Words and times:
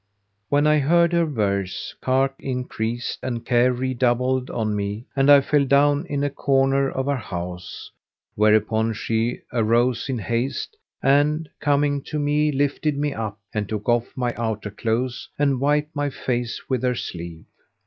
When 0.49 0.65
I 0.65 0.79
heard 0.79 1.13
her 1.13 1.27
verse, 1.27 1.93
cark 2.01 2.33
increased 2.39 3.19
and 3.21 3.45
care 3.45 3.71
redoubled 3.71 4.49
on 4.49 4.75
me 4.75 5.05
and 5.15 5.31
I 5.31 5.41
fell 5.41 5.63
down 5.63 6.07
in 6.07 6.23
a 6.23 6.29
corner 6.31 6.89
of 6.89 7.07
our 7.07 7.17
house; 7.17 7.91
whereupon 8.33 8.93
she 8.93 9.41
arose 9.53 10.09
in 10.09 10.17
haste 10.17 10.75
and, 11.03 11.47
coming 11.59 12.01
to 12.05 12.17
me 12.17 12.51
lifted 12.51 12.97
me 12.97 13.13
up 13.13 13.37
and 13.53 13.69
took 13.69 13.87
off 13.87 14.17
my 14.17 14.33
outer 14.37 14.71
clothes 14.71 15.29
and 15.37 15.59
wiped 15.59 15.95
my 15.95 16.09
face 16.09 16.63
with 16.67 16.81
her 16.81 16.95
sleeve. 16.95 17.45